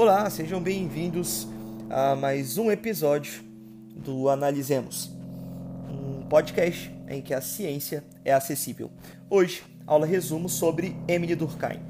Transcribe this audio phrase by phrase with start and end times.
[0.00, 1.48] Olá, sejam bem-vindos
[1.90, 3.42] a mais um episódio
[3.96, 5.10] do Analisemos,
[5.90, 8.92] um podcast em que a ciência é acessível.
[9.28, 11.80] Hoje, aula resumo sobre Emily Durkheim.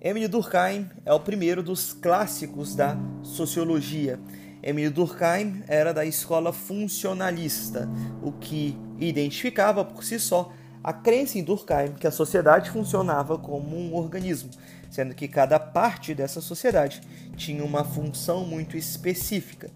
[0.00, 4.18] Emily Durkheim é o primeiro dos clássicos da sociologia.
[4.62, 7.90] Emily Durkheim era da escola funcionalista,
[8.22, 10.50] o que identificava por si só
[10.84, 14.50] a crença em Durkheim que a sociedade funcionava como um organismo,
[14.90, 17.00] sendo que cada parte dessa sociedade
[17.36, 19.70] tinha uma função muito específica.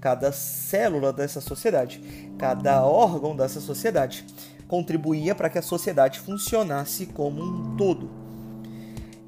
[0.00, 2.00] Cada célula dessa sociedade,
[2.38, 4.24] cada órgão dessa sociedade
[4.66, 8.10] contribuía para que a sociedade funcionasse como um todo.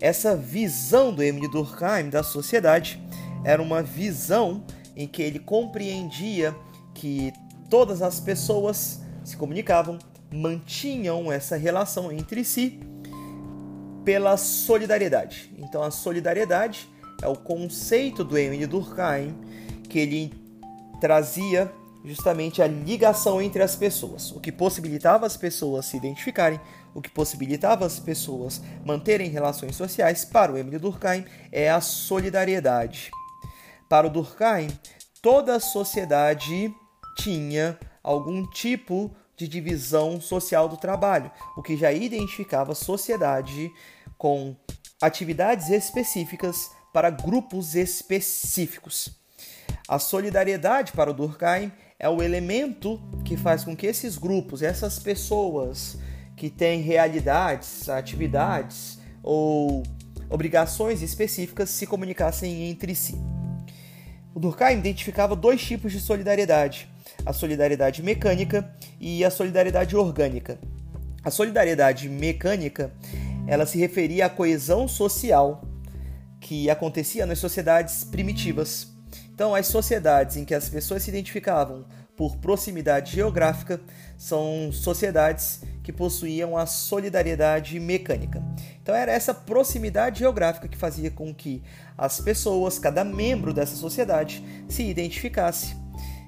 [0.01, 3.03] Essa visão do Emile Durkheim da sociedade
[3.45, 4.65] era uma visão
[4.97, 6.55] em que ele compreendia
[6.95, 7.33] que
[7.69, 9.99] todas as pessoas se comunicavam,
[10.33, 12.81] mantinham essa relação entre si
[14.05, 15.53] pela solidariedade.
[15.59, 16.89] Então, a solidariedade
[17.23, 19.35] é o conceito do Emile Durkheim
[19.89, 20.33] que ele
[21.01, 21.71] trazia
[22.05, 26.61] justamente a ligação entre as pessoas, o que possibilitava as pessoas se identificarem,
[26.95, 30.25] o que possibilitava as pessoas manterem relações sociais.
[30.25, 33.11] Para o Emile Durkheim é a solidariedade.
[33.89, 34.69] Para o Durkheim,
[35.21, 36.75] toda a sociedade
[37.17, 43.71] tinha algum tipo de divisão social do trabalho, o que já identificava a sociedade
[44.19, 44.55] com
[45.01, 49.19] atividades específicas para grupos específicos.
[49.89, 54.99] A solidariedade para o Durkheim é o elemento que faz com que esses grupos, essas
[54.99, 55.97] pessoas
[56.37, 59.83] que têm realidades, atividades ou
[60.29, 63.15] obrigações específicas se comunicassem entre si.
[64.35, 66.89] O Durkheim identificava dois tipos de solidariedade:
[67.27, 70.59] a solidariedade mecânica e a solidariedade orgânica.
[71.25, 72.93] A solidariedade mecânica,
[73.47, 75.63] ela se referia à coesão social
[76.41, 78.89] que acontecia nas sociedades primitivas.
[79.33, 81.87] Então, as sociedades em que as pessoas se identificavam
[82.21, 83.81] por proximidade geográfica
[84.19, 88.43] são sociedades que possuíam a solidariedade mecânica.
[88.83, 91.63] Então era essa proximidade geográfica que fazia com que
[91.97, 95.75] as pessoas, cada membro dessa sociedade, se identificasse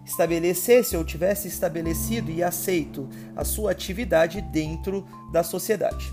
[0.05, 6.13] estabelecesse ou tivesse estabelecido e aceito a sua atividade dentro da sociedade.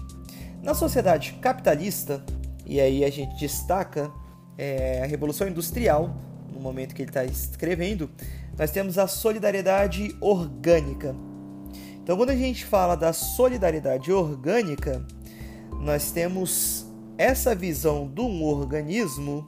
[0.61, 2.23] Na sociedade capitalista,
[2.65, 4.11] e aí a gente destaca
[4.57, 6.15] é, a Revolução Industrial,
[6.51, 8.09] no momento que ele está escrevendo,
[8.57, 11.15] nós temos a solidariedade orgânica.
[12.03, 15.05] Então, quando a gente fala da solidariedade orgânica,
[15.79, 16.85] nós temos
[17.17, 19.47] essa visão de um organismo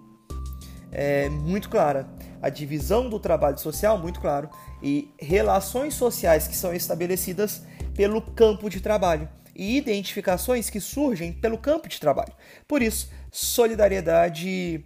[0.92, 2.08] é, muito clara
[2.42, 4.50] a divisão do trabalho social, muito claro,
[4.82, 7.64] e relações sociais que são estabelecidas
[7.94, 12.34] pelo campo de trabalho e identificações que surgem pelo campo de trabalho.
[12.68, 14.84] Por isso, solidariedade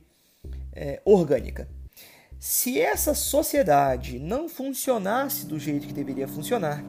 [0.73, 1.67] é, orgânica.
[2.37, 6.83] Se essa sociedade não funcionasse do jeito que deveria funcionar,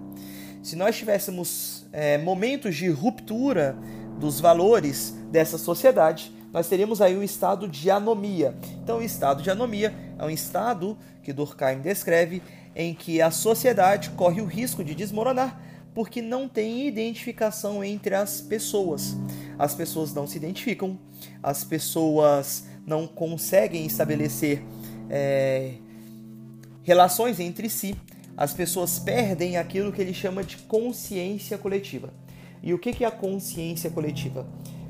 [0.63, 3.79] se nós tivéssemos é, momentos de ruptura
[4.19, 8.57] dos valores dessa sociedade, nós teríamos aí um estado de anomia.
[8.83, 12.43] Então, o estado de anomia é um estado que Durkheim descreve
[12.75, 15.61] em que a sociedade corre o risco de desmoronar
[15.95, 19.15] porque não tem identificação entre as pessoas.
[19.59, 20.99] As pessoas não se identificam,
[21.43, 24.63] as pessoas não conseguem estabelecer
[25.11, 25.75] é,
[26.83, 27.95] relações entre si,
[28.35, 32.15] as pessoas perdem aquilo que ele chama de consciência coletiva.
[32.63, 34.47] E o que é a consciência coletiva?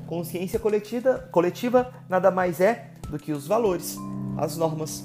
[0.07, 3.97] Consciência coletiva, coletiva nada mais é do que os valores,
[4.37, 5.03] as normas,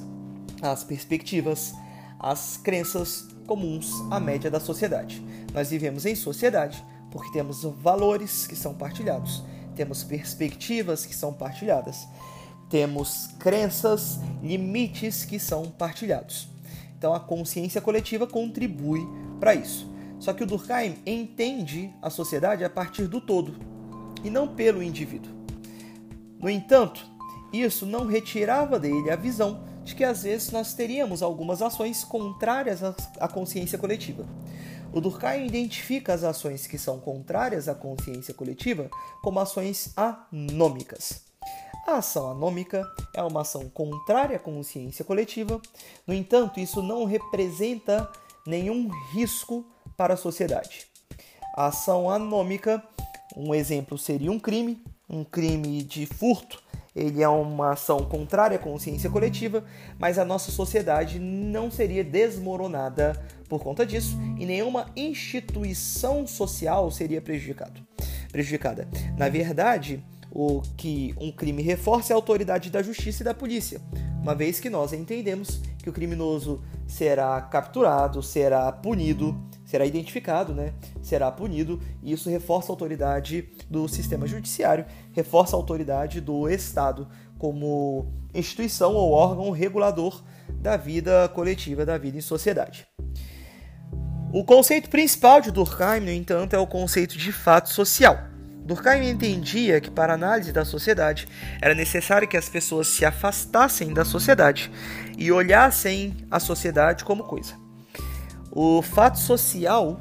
[0.62, 1.74] as perspectivas,
[2.20, 5.20] as crenças comuns à média da sociedade.
[5.52, 9.42] Nós vivemos em sociedade porque temos valores que são partilhados,
[9.74, 12.06] temos perspectivas que são partilhadas,
[12.70, 16.48] temos crenças, limites que são partilhados.
[16.96, 19.04] Então a consciência coletiva contribui
[19.40, 19.90] para isso.
[20.20, 23.71] Só que o Durkheim entende a sociedade a partir do todo
[24.22, 25.32] e não pelo indivíduo.
[26.38, 27.06] No entanto,
[27.52, 32.80] isso não retirava dele a visão de que às vezes nós teríamos algumas ações contrárias
[33.18, 34.26] à consciência coletiva.
[34.92, 38.90] O Durkheim identifica as ações que são contrárias à consciência coletiva
[39.22, 41.22] como ações anômicas.
[41.86, 45.60] A ação anômica é uma ação contrária à consciência coletiva,
[46.06, 48.08] no entanto, isso não representa
[48.46, 49.66] nenhum risco
[49.96, 50.86] para a sociedade.
[51.56, 52.82] A ação anômica
[53.36, 56.62] um exemplo seria um crime, um crime de furto.
[56.94, 59.64] Ele é uma ação contrária à consciência coletiva,
[59.98, 63.14] mas a nossa sociedade não seria desmoronada
[63.48, 67.80] por conta disso e nenhuma instituição social seria prejudicado,
[68.30, 68.86] prejudicada.
[69.16, 73.80] Na verdade, o que um crime reforça é a autoridade da justiça e da polícia,
[74.22, 79.38] uma vez que nós entendemos que o criminoso será capturado, será punido,
[79.72, 80.74] será identificado, né?
[81.00, 87.08] Será punido, e isso reforça a autoridade do sistema judiciário, reforça a autoridade do Estado
[87.38, 90.22] como instituição ou órgão regulador
[90.60, 92.86] da vida coletiva, da vida em sociedade.
[94.30, 98.18] O conceito principal de Durkheim, no entanto, é o conceito de fato social.
[98.66, 101.26] Durkheim entendia que para a análise da sociedade
[101.62, 104.70] era necessário que as pessoas se afastassem da sociedade
[105.16, 107.61] e olhassem a sociedade como coisa.
[108.54, 109.98] O fato social,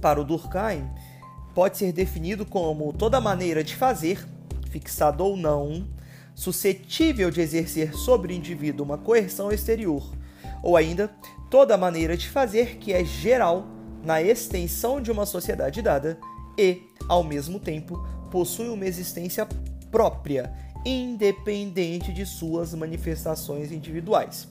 [0.00, 0.90] para o Durkheim,
[1.54, 4.26] pode ser definido como toda maneira de fazer,
[4.70, 5.86] fixada ou não,
[6.34, 10.02] suscetível de exercer sobre o indivíduo uma coerção exterior,
[10.64, 11.08] ou ainda
[11.48, 13.68] toda maneira de fazer que é geral
[14.04, 16.18] na extensão de uma sociedade dada
[16.58, 19.46] e, ao mesmo tempo, possui uma existência
[19.92, 20.52] própria,
[20.84, 24.48] independente de suas manifestações individuais.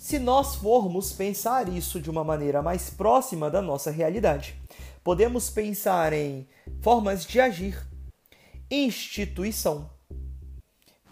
[0.00, 4.56] Se nós formos pensar isso de uma maneira mais próxima da nossa realidade,
[5.04, 6.48] podemos pensar em
[6.80, 7.78] formas de agir,
[8.70, 9.90] instituição,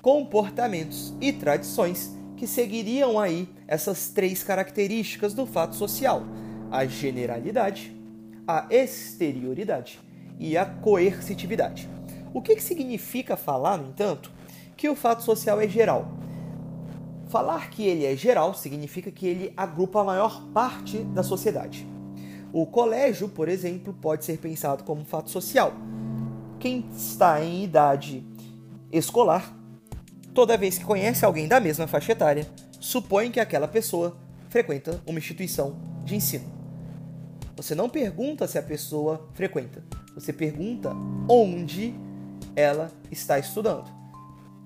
[0.00, 6.23] comportamentos e tradições que seguiriam aí essas três características do fato social:
[6.70, 7.94] a generalidade,
[8.46, 10.00] a exterioridade
[10.38, 11.91] e a coercitividade.
[12.32, 14.32] O que, que significa falar, no entanto,
[14.79, 16.18] que o fato social é geral?
[17.29, 21.87] Falar que ele é geral significa que ele agrupa a maior parte da sociedade.
[22.53, 25.75] O colégio, por exemplo, pode ser pensado como fato social.
[26.59, 28.27] Quem está em idade
[28.91, 29.55] escolar,
[30.33, 32.49] toda vez que conhece alguém da mesma faixa etária,
[32.81, 34.17] supõe que aquela pessoa
[34.49, 36.51] frequenta uma instituição de ensino.
[37.55, 39.85] Você não pergunta se a pessoa frequenta,
[40.15, 40.93] você pergunta
[41.29, 41.95] onde
[42.57, 43.91] ela está estudando.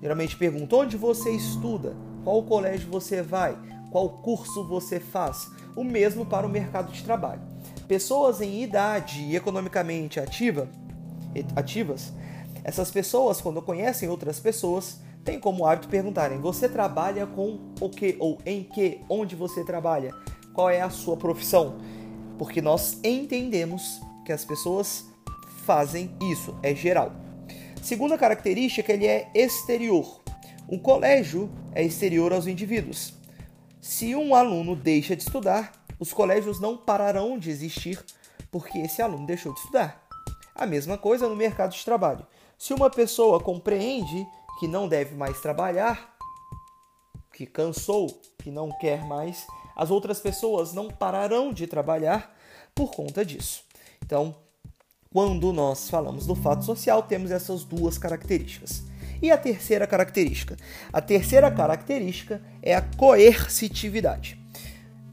[0.01, 3.57] Geralmente pergunta onde você estuda, qual colégio você vai,
[3.91, 5.47] qual curso você faz.
[5.75, 7.41] O mesmo para o mercado de trabalho.
[7.87, 10.69] Pessoas em idade economicamente ativa,
[11.55, 12.13] ativas,
[12.63, 18.15] essas pessoas, quando conhecem outras pessoas, têm como hábito perguntarem: você trabalha com o que
[18.19, 19.01] ou em que?
[19.09, 20.13] Onde você trabalha?
[20.53, 21.77] Qual é a sua profissão?
[22.37, 25.05] porque nós entendemos que as pessoas
[25.65, 27.11] fazem isso, é geral.
[27.81, 30.22] Segunda característica, ele é exterior.
[30.67, 33.13] O colégio é exterior aos indivíduos.
[33.81, 38.03] Se um aluno deixa de estudar, os colégios não pararão de existir
[38.49, 40.07] porque esse aluno deixou de estudar.
[40.55, 42.25] A mesma coisa no mercado de trabalho.
[42.57, 44.25] Se uma pessoa compreende
[44.59, 46.15] que não deve mais trabalhar,
[47.33, 48.07] que cansou,
[48.37, 49.45] que não quer mais,
[49.75, 52.33] as outras pessoas não pararão de trabalhar
[52.73, 53.63] por conta disso.
[54.05, 54.35] Então,
[55.11, 58.83] quando nós falamos do fato social, temos essas duas características.
[59.23, 60.57] E a terceira característica?
[60.91, 64.37] A terceira característica é a coercitividade.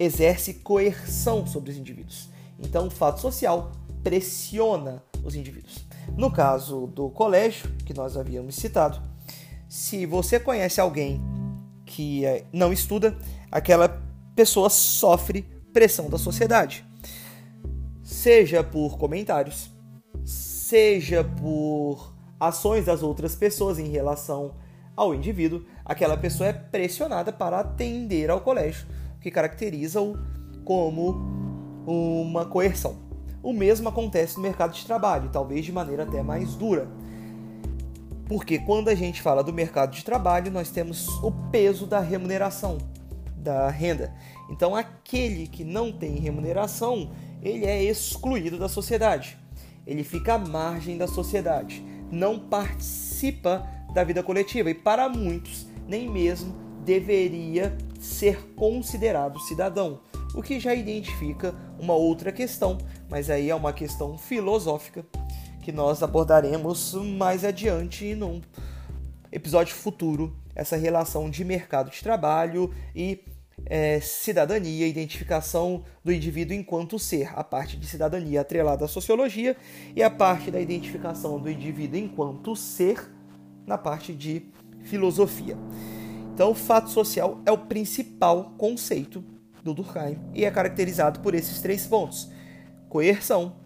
[0.00, 2.28] Exerce coerção sobre os indivíduos.
[2.58, 3.70] Então, o fato social
[4.02, 5.86] pressiona os indivíduos.
[6.16, 9.00] No caso do colégio, que nós havíamos citado,
[9.68, 11.20] se você conhece alguém
[11.86, 13.16] que eh, não estuda,
[13.48, 14.02] aquela
[14.34, 15.42] pessoa sofre
[15.72, 16.84] pressão da sociedade.
[18.02, 19.70] Seja por comentários,
[20.24, 24.54] seja por ações das outras pessoas em relação
[24.96, 30.18] ao indivíduo, aquela pessoa é pressionada para atender ao colégio, o que caracteriza-o
[30.64, 31.14] como
[31.86, 32.96] uma coerção.
[33.42, 36.88] O mesmo acontece no mercado de trabalho, talvez de maneira até mais dura.
[38.26, 42.78] Porque quando a gente fala do mercado de trabalho, nós temos o peso da remuneração
[43.34, 44.14] da renda.
[44.50, 47.10] Então, aquele que não tem remuneração,
[47.42, 49.38] ele é excluído da sociedade.
[49.86, 54.70] Ele fica à margem da sociedade, não participa da vida coletiva.
[54.70, 60.00] E para muitos nem mesmo deveria ser considerado cidadão,
[60.34, 65.04] o que já identifica uma outra questão, mas aí é uma questão filosófica
[65.62, 68.40] que nós abordaremos mais adiante num
[69.30, 73.24] episódio futuro essa relação de mercado de trabalho e
[73.66, 79.56] é, cidadania, identificação do indivíduo enquanto ser, a parte de cidadania atrelada à sociologia
[79.94, 83.10] e a parte da identificação do indivíduo enquanto ser
[83.66, 84.46] na parte de
[84.82, 85.56] filosofia.
[86.34, 89.22] Então, o fato social é o principal conceito
[89.62, 92.30] do Durkheim e é caracterizado por esses três pontos:
[92.88, 93.56] coerção,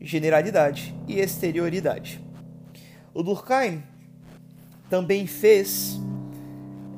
[0.00, 2.20] generalidade e exterioridade.
[3.14, 3.82] O Durkheim
[4.88, 6.00] também fez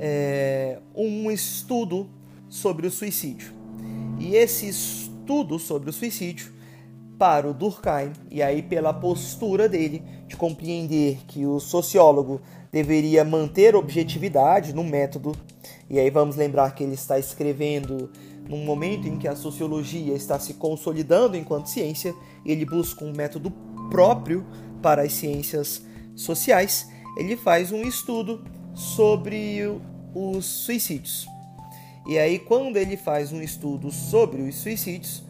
[0.04, 2.10] é, um estudo
[2.48, 3.52] sobre o suicídio.
[4.18, 6.52] E esse estudo sobre o suicídio
[7.16, 12.40] para o Durkheim, e aí pela postura dele de compreender que o sociólogo
[12.72, 15.36] deveria manter objetividade no método,
[15.88, 18.10] e aí vamos lembrar que ele está escrevendo
[18.48, 22.12] num momento em que a sociologia está se consolidando enquanto ciência,
[22.44, 23.52] ele busca um método
[23.88, 24.44] próprio
[24.82, 25.80] para as ciências
[26.16, 28.42] sociais, ele faz um estudo
[28.74, 29.60] sobre
[30.14, 31.26] os suicídios.
[32.06, 35.22] E aí, quando ele faz um estudo sobre os suicídios,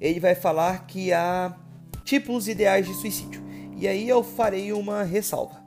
[0.00, 1.56] ele vai falar que há
[2.04, 3.42] tipos ideais de suicídio.
[3.76, 5.62] E aí eu farei uma ressalva.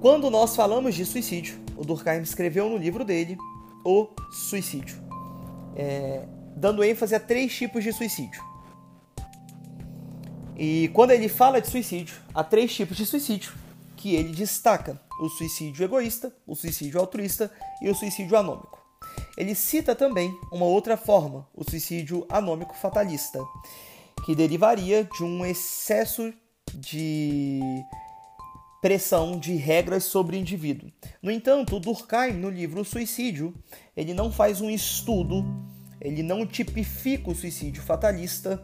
[0.00, 3.36] Quando nós falamos de suicídio, o Durkheim escreveu no livro dele
[3.84, 4.98] o suicídio,
[5.74, 8.42] é, dando ênfase a três tipos de suicídio.
[10.58, 13.52] E quando ele fala de suicídio, há três tipos de suicídio
[13.96, 17.50] que ele destaca: o suicídio egoísta, o suicídio altruísta
[17.82, 18.84] e o suicídio anômico.
[19.36, 23.38] Ele cita também uma outra forma, o suicídio anômico fatalista,
[24.24, 26.32] que derivaria de um excesso
[26.74, 27.60] de
[28.80, 30.90] pressão de regras sobre o indivíduo.
[31.22, 33.54] No entanto, Durkheim, no livro O Suicídio,
[33.96, 35.44] ele não faz um estudo,
[36.00, 38.62] ele não tipifica o suicídio fatalista,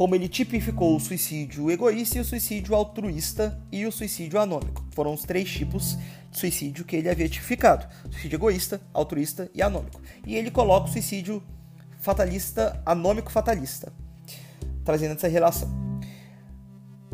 [0.00, 4.82] como ele tipificou o suicídio egoísta e o suicídio altruísta e o suicídio anômico.
[4.92, 5.98] Foram os três tipos
[6.30, 10.00] de suicídio que ele havia tipificado: suicídio egoísta, altruísta e anômico.
[10.26, 11.42] E ele coloca o suicídio
[11.98, 13.92] fatalista, anômico fatalista,
[14.86, 15.68] trazendo essa relação.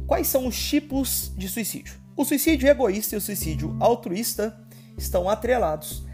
[0.07, 1.95] Quais são os tipos de suicídio?
[2.17, 4.57] O suicídio egoísta e o suicídio altruísta
[4.97, 6.07] estão atrelados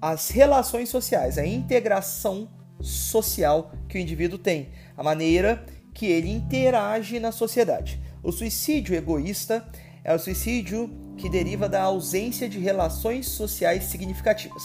[0.00, 2.48] às relações sociais, à integração
[2.80, 8.00] social que o indivíduo tem, a maneira que ele interage na sociedade.
[8.22, 9.66] O suicídio egoísta
[10.04, 14.62] é o suicídio que deriva da ausência de relações sociais significativas.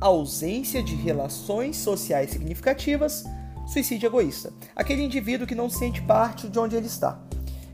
[0.00, 3.24] ausência de relações sociais significativas,
[3.66, 4.52] suicídio egoísta.
[4.74, 7.22] Aquele indivíduo que não sente parte de onde ele está.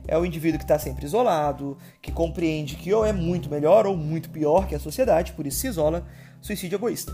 [0.09, 3.97] É o indivíduo que está sempre isolado, que compreende que ou é muito melhor ou
[3.97, 6.07] muito pior que a sociedade, por isso se isola.
[6.41, 7.13] Suicídio egoísta.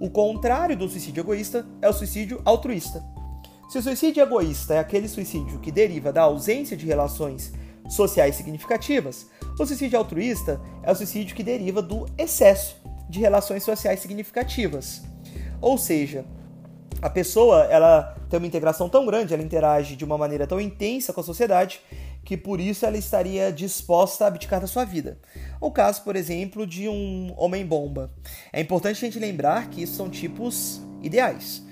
[0.00, 3.04] O contrário do suicídio egoísta é o suicídio altruísta.
[3.68, 7.52] Se o suicídio egoísta é aquele suicídio que deriva da ausência de relações
[7.86, 9.26] sociais significativas,
[9.58, 12.76] o suicídio altruísta é o suicídio que deriva do excesso
[13.10, 15.02] de relações sociais significativas.
[15.60, 16.24] Ou seja,
[17.02, 21.12] a pessoa ela tem uma integração tão grande, ela interage de uma maneira tão intensa
[21.12, 21.78] com a sociedade,
[22.24, 25.18] que por isso ela estaria disposta a abdicar da sua vida.
[25.60, 28.12] O caso, por exemplo, de um homem-bomba.
[28.52, 31.62] É importante a gente lembrar que isso são tipos ideais.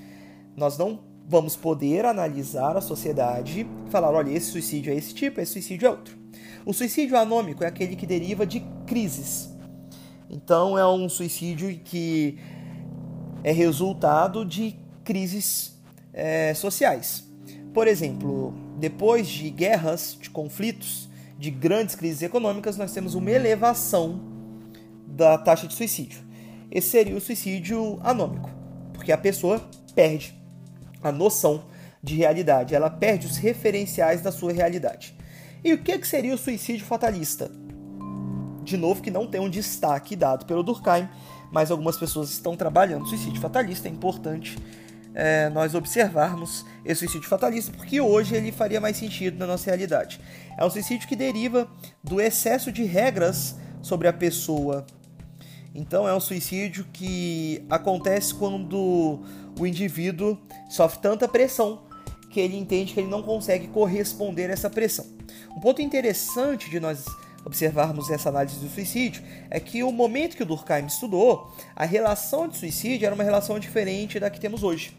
[0.57, 5.41] Nós não vamos poder analisar a sociedade e falar, olha, esse suicídio é esse tipo,
[5.41, 6.19] esse suicídio é outro.
[6.65, 9.51] O suicídio anômico é aquele que deriva de crises.
[10.31, 12.39] Então é um suicídio que
[13.45, 15.79] é resultado de crises
[16.13, 17.25] é, sociais.
[17.73, 24.21] Por exemplo, depois de guerras, de conflitos, de grandes crises econômicas, nós temos uma elevação
[25.07, 26.21] da taxa de suicídio.
[26.71, 28.51] Esse seria o suicídio anômico,
[28.93, 29.61] porque a pessoa
[29.95, 30.35] perde
[31.03, 31.65] a noção
[32.03, 35.17] de realidade, ela perde os referenciais da sua realidade.
[35.65, 37.51] E o que, que seria o suicídio fatalista?
[38.63, 41.09] De novo, que não tem um destaque dado pelo Durkheim,
[41.51, 44.57] mas algumas pessoas estão trabalhando suicídio fatalista, é importante
[45.19, 50.21] é, nós observarmos esse suicídio fatalista, porque hoje ele faria mais sentido na nossa realidade.
[50.57, 51.69] É um suicídio que deriva
[52.05, 54.87] do excesso de regras sobre a pessoa.
[55.75, 59.21] Então é um suicídio que acontece quando
[59.59, 60.39] o indivíduo
[60.71, 61.83] sofre tanta pressão
[62.31, 65.05] que ele entende que ele não consegue corresponder a essa pressão.
[65.51, 67.05] Um ponto interessante de nós
[67.45, 72.47] observarmos essa análise do suicídio é que o momento que o Durkheim estudou, a relação
[72.47, 74.95] de suicídio era uma relação diferente da que temos hoje.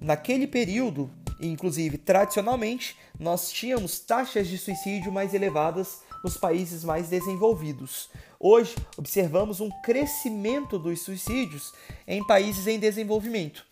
[0.00, 8.10] Naquele período, inclusive tradicionalmente, nós tínhamos taxas de suicídio mais elevadas nos países mais desenvolvidos.
[8.38, 11.72] Hoje, observamos um crescimento dos suicídios
[12.06, 13.64] em países em desenvolvimento.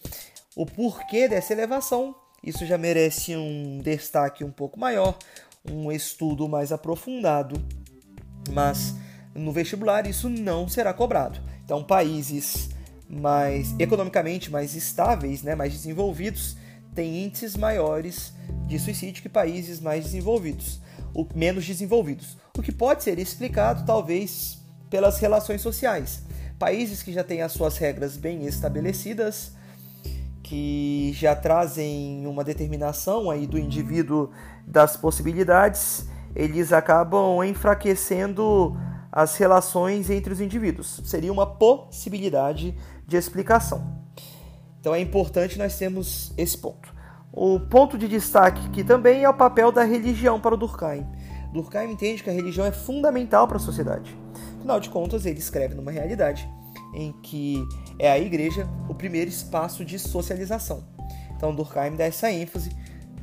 [0.54, 5.16] O porquê dessa elevação, isso já merece um destaque um pouco maior,
[5.71, 7.62] um estudo mais aprofundado,
[8.52, 8.95] mas
[9.35, 11.40] no vestibular isso não será cobrado.
[11.64, 12.71] Então, países
[13.08, 16.56] mais economicamente mais estáveis, né, mais desenvolvidos,
[16.94, 18.32] têm índices maiores
[18.66, 20.80] de suicídio que países mais desenvolvidos,
[21.14, 22.36] ou menos desenvolvidos.
[22.56, 24.58] O que pode ser explicado talvez
[24.88, 26.22] pelas relações sociais.
[26.58, 29.52] Países que já têm as suas regras bem estabelecidas,
[30.42, 34.30] que já trazem uma determinação aí do indivíduo
[34.66, 38.76] das possibilidades, eles acabam enfraquecendo
[39.16, 41.00] as relações entre os indivíduos.
[41.06, 44.04] Seria uma possibilidade de explicação.
[44.78, 46.94] Então é importante nós termos esse ponto.
[47.32, 51.06] O ponto de destaque aqui também é o papel da religião para o Durkheim.
[51.50, 54.14] Durkheim entende que a religião é fundamental para a sociedade.
[54.58, 56.46] Afinal de contas, ele escreve numa realidade
[56.92, 57.66] em que
[57.99, 60.85] é a igreja o primeiro espaço de socialização.
[61.35, 62.70] Então, Durkheim dá essa ênfase,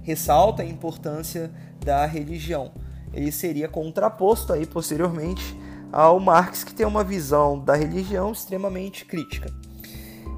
[0.01, 1.51] ressalta a importância
[1.85, 2.71] da religião.
[3.13, 5.61] Ele seria contraposto aí posteriormente
[5.93, 9.53] ao Marx, que tem uma visão da religião extremamente crítica.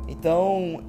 [0.06, 0.84] Então,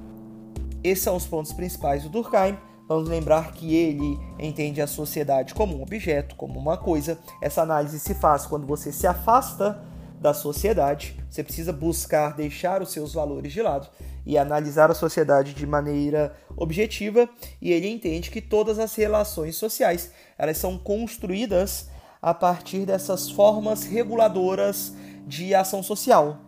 [0.83, 2.57] esses são os pontos principais do Durkheim.
[2.87, 7.17] Vamos lembrar que ele entende a sociedade como um objeto, como uma coisa.
[7.41, 9.81] Essa análise se faz quando você se afasta
[10.19, 13.87] da sociedade, você precisa buscar deixar os seus valores de lado
[14.25, 17.29] e analisar a sociedade de maneira objetiva,
[17.61, 21.89] e ele entende que todas as relações sociais, elas são construídas
[22.27, 24.93] a partir dessas formas reguladoras
[25.25, 26.41] de ação social.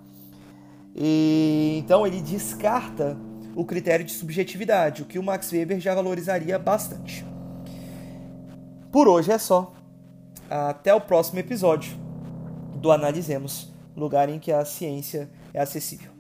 [0.94, 3.18] E, então ele descarta
[3.56, 7.26] o critério de subjetividade, o que o Max Weber já valorizaria bastante.
[8.92, 9.74] Por hoje é só.
[10.50, 11.98] Até o próximo episódio
[12.76, 16.12] do Analisemos, lugar em que a ciência é acessível.